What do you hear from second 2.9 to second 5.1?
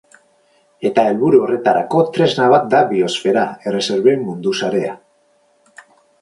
Biosfera Erreserben Mundu Sarea.